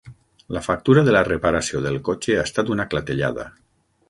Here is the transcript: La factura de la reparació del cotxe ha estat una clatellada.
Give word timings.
La 0.55 0.63
factura 0.67 1.03
de 1.07 1.13
la 1.15 1.21
reparació 1.27 1.83
del 1.85 2.01
cotxe 2.09 2.39
ha 2.39 2.47
estat 2.51 2.73
una 2.79 2.89
clatellada. 2.95 3.47